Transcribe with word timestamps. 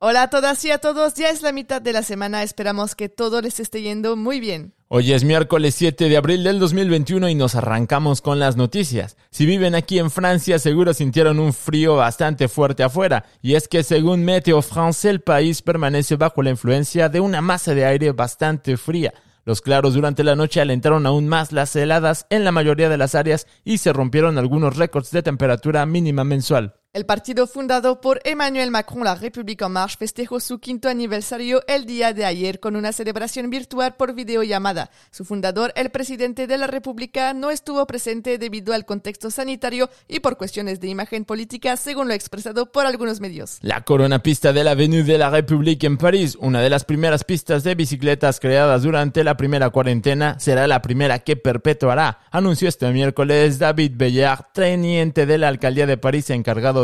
Hola 0.00 0.22
a 0.22 0.30
todas 0.30 0.64
y 0.64 0.70
a 0.70 0.78
todos, 0.78 1.14
ya 1.14 1.28
es 1.28 1.42
la 1.42 1.50
mitad 1.50 1.82
de 1.82 1.92
la 1.92 2.04
semana, 2.04 2.44
esperamos 2.44 2.94
que 2.94 3.08
todo 3.08 3.42
les 3.42 3.58
esté 3.58 3.82
yendo 3.82 4.14
muy 4.14 4.38
bien. 4.38 4.72
Hoy 4.86 5.12
es 5.12 5.24
miércoles 5.24 5.74
7 5.74 6.08
de 6.08 6.16
abril 6.16 6.44
del 6.44 6.60
2021 6.60 7.28
y 7.28 7.34
nos 7.34 7.56
arrancamos 7.56 8.22
con 8.22 8.38
las 8.38 8.56
noticias. 8.56 9.16
Si 9.30 9.44
viven 9.44 9.74
aquí 9.74 9.98
en 9.98 10.12
Francia 10.12 10.60
seguro 10.60 10.94
sintieron 10.94 11.40
un 11.40 11.52
frío 11.52 11.96
bastante 11.96 12.46
fuerte 12.46 12.84
afuera, 12.84 13.24
y 13.42 13.56
es 13.56 13.66
que 13.66 13.82
según 13.82 14.24
Météo 14.24 14.62
France 14.62 15.10
el 15.10 15.20
país 15.20 15.62
permanece 15.62 16.14
bajo 16.14 16.44
la 16.44 16.50
influencia 16.50 17.08
de 17.08 17.18
una 17.18 17.40
masa 17.40 17.74
de 17.74 17.84
aire 17.84 18.12
bastante 18.12 18.76
fría. 18.76 19.12
Los 19.44 19.62
claros 19.62 19.94
durante 19.94 20.22
la 20.22 20.36
noche 20.36 20.60
alentaron 20.60 21.06
aún 21.06 21.26
más 21.26 21.50
las 21.50 21.74
heladas 21.74 22.26
en 22.30 22.44
la 22.44 22.52
mayoría 22.52 22.88
de 22.88 22.98
las 22.98 23.16
áreas 23.16 23.48
y 23.64 23.78
se 23.78 23.92
rompieron 23.92 24.38
algunos 24.38 24.76
récords 24.76 25.10
de 25.10 25.24
temperatura 25.24 25.84
mínima 25.86 26.22
mensual. 26.22 26.77
El 26.94 27.04
partido 27.04 27.46
fundado 27.46 28.00
por 28.00 28.18
Emmanuel 28.24 28.70
Macron, 28.70 29.04
la 29.04 29.14
República 29.14 29.66
en 29.66 29.72
Marche, 29.72 29.98
festejó 29.98 30.40
su 30.40 30.58
quinto 30.58 30.88
aniversario 30.88 31.60
el 31.68 31.84
día 31.84 32.14
de 32.14 32.24
ayer 32.24 32.60
con 32.60 32.76
una 32.76 32.94
celebración 32.94 33.50
virtual 33.50 33.94
por 33.96 34.14
videollamada. 34.14 34.90
Su 35.10 35.26
fundador, 35.26 35.70
el 35.76 35.90
presidente 35.90 36.46
de 36.46 36.56
la 36.56 36.66
República, 36.66 37.34
no 37.34 37.50
estuvo 37.50 37.86
presente 37.86 38.38
debido 38.38 38.72
al 38.72 38.86
contexto 38.86 39.30
sanitario 39.30 39.90
y 40.08 40.20
por 40.20 40.38
cuestiones 40.38 40.80
de 40.80 40.88
imagen 40.88 41.26
política, 41.26 41.76
según 41.76 42.08
lo 42.08 42.14
expresado 42.14 42.72
por 42.72 42.86
algunos 42.86 43.20
medios. 43.20 43.58
La 43.60 43.82
corona 43.82 44.22
pista 44.22 44.54
de 44.54 44.64
la 44.64 44.70
Avenue 44.70 45.04
de 45.04 45.18
la 45.18 45.28
République 45.28 45.84
en 45.84 45.98
París, 45.98 46.38
una 46.40 46.62
de 46.62 46.70
las 46.70 46.86
primeras 46.86 47.22
pistas 47.22 47.64
de 47.64 47.74
bicicletas 47.74 48.40
creadas 48.40 48.82
durante 48.82 49.24
la 49.24 49.36
primera 49.36 49.68
cuarentena, 49.68 50.40
será 50.40 50.66
la 50.66 50.80
primera 50.80 51.18
que 51.18 51.36
perpetuará, 51.36 52.20
anunció 52.30 52.66
este 52.66 52.90
miércoles 52.92 53.58
David 53.58 53.92
Bellard, 53.94 54.46
teniente 54.54 55.26
de 55.26 55.36
la 55.36 55.48
alcaldía 55.48 55.86
de 55.86 55.98
París 55.98 56.30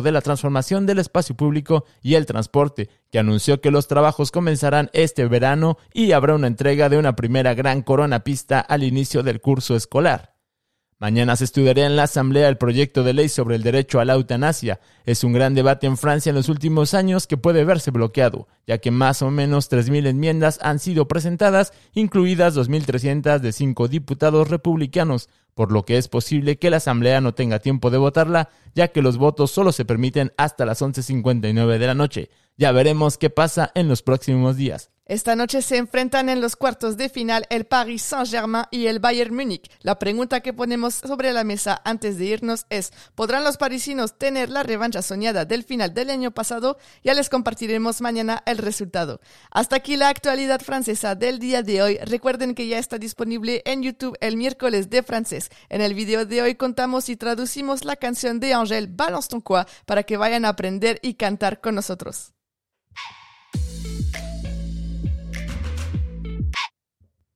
de 0.02 0.12
la 0.12 0.20
transformación 0.20 0.86
del 0.86 0.98
espacio 0.98 1.36
público 1.36 1.84
y 2.02 2.14
el 2.14 2.26
transporte, 2.26 2.88
que 3.10 3.18
anunció 3.18 3.60
que 3.60 3.70
los 3.70 3.86
trabajos 3.86 4.30
comenzarán 4.30 4.90
este 4.92 5.26
verano 5.26 5.78
y 5.92 6.12
habrá 6.12 6.34
una 6.34 6.46
entrega 6.46 6.88
de 6.88 6.98
una 6.98 7.16
primera 7.16 7.54
gran 7.54 7.82
corona 7.82 8.20
pista 8.24 8.60
al 8.60 8.82
inicio 8.82 9.22
del 9.22 9.40
curso 9.40 9.76
escolar. 9.76 10.33
Mañana 10.98 11.34
se 11.34 11.44
estudiará 11.44 11.86
en 11.86 11.96
la 11.96 12.04
Asamblea 12.04 12.48
el 12.48 12.56
proyecto 12.56 13.02
de 13.02 13.12
ley 13.12 13.28
sobre 13.28 13.56
el 13.56 13.62
derecho 13.62 13.98
a 13.98 14.04
la 14.04 14.14
eutanasia. 14.14 14.80
Es 15.04 15.24
un 15.24 15.32
gran 15.32 15.54
debate 15.54 15.86
en 15.86 15.96
Francia 15.96 16.30
en 16.30 16.36
los 16.36 16.48
últimos 16.48 16.94
años 16.94 17.26
que 17.26 17.36
puede 17.36 17.64
verse 17.64 17.90
bloqueado, 17.90 18.46
ya 18.66 18.78
que 18.78 18.90
más 18.92 19.20
o 19.20 19.30
menos 19.30 19.70
3.000 19.70 20.06
enmiendas 20.06 20.58
han 20.62 20.78
sido 20.78 21.08
presentadas, 21.08 21.72
incluidas 21.94 22.56
2.300 22.56 23.40
de 23.40 23.52
cinco 23.52 23.88
diputados 23.88 24.48
republicanos, 24.48 25.28
por 25.54 25.72
lo 25.72 25.84
que 25.84 25.98
es 25.98 26.08
posible 26.08 26.58
que 26.58 26.70
la 26.70 26.76
Asamblea 26.76 27.20
no 27.20 27.34
tenga 27.34 27.58
tiempo 27.58 27.90
de 27.90 27.98
votarla, 27.98 28.48
ya 28.74 28.88
que 28.88 29.02
los 29.02 29.18
votos 29.18 29.50
solo 29.50 29.72
se 29.72 29.84
permiten 29.84 30.32
hasta 30.36 30.64
las 30.64 30.80
11.59 30.80 31.78
de 31.78 31.86
la 31.86 31.94
noche. 31.94 32.30
Ya 32.56 32.70
veremos 32.70 33.18
qué 33.18 33.30
pasa 33.30 33.72
en 33.74 33.88
los 33.88 34.02
próximos 34.02 34.56
días. 34.56 34.93
Esta 35.06 35.36
noche 35.36 35.60
se 35.60 35.76
enfrentan 35.76 36.30
en 36.30 36.40
los 36.40 36.56
cuartos 36.56 36.96
de 36.96 37.10
final 37.10 37.44
el 37.50 37.66
Paris 37.66 38.00
Saint-Germain 38.00 38.64
y 38.70 38.86
el 38.86 39.00
Bayern 39.00 39.34
Múnich. 39.34 39.70
La 39.82 39.98
pregunta 39.98 40.40
que 40.40 40.54
ponemos 40.54 40.94
sobre 40.94 41.30
la 41.34 41.44
mesa 41.44 41.82
antes 41.84 42.16
de 42.16 42.24
irnos 42.24 42.64
es, 42.70 42.90
¿podrán 43.14 43.44
los 43.44 43.58
parisinos 43.58 44.16
tener 44.16 44.48
la 44.48 44.62
revancha 44.62 45.02
soñada 45.02 45.44
del 45.44 45.62
final 45.62 45.92
del 45.92 46.08
año 46.08 46.30
pasado? 46.30 46.78
Ya 47.02 47.12
les 47.12 47.28
compartiremos 47.28 48.00
mañana 48.00 48.42
el 48.46 48.56
resultado. 48.56 49.20
Hasta 49.50 49.76
aquí 49.76 49.98
la 49.98 50.08
actualidad 50.08 50.62
francesa 50.62 51.14
del 51.14 51.38
día 51.38 51.62
de 51.62 51.82
hoy. 51.82 51.98
Recuerden 51.98 52.54
que 52.54 52.66
ya 52.66 52.78
está 52.78 52.96
disponible 52.96 53.60
en 53.66 53.82
YouTube 53.82 54.16
el 54.22 54.38
miércoles 54.38 54.88
de 54.88 55.02
francés. 55.02 55.50
En 55.68 55.82
el 55.82 55.92
video 55.92 56.24
de 56.24 56.40
hoy 56.40 56.54
contamos 56.54 57.10
y 57.10 57.16
traducimos 57.16 57.84
la 57.84 57.96
canción 57.96 58.40
de 58.40 58.54
Angèle 58.54 58.88
Balance 58.88 59.28
ton 59.28 59.42
quoi 59.42 59.66
para 59.84 60.04
que 60.04 60.16
vayan 60.16 60.46
a 60.46 60.48
aprender 60.48 60.98
y 61.02 61.12
cantar 61.12 61.60
con 61.60 61.74
nosotros. 61.74 62.32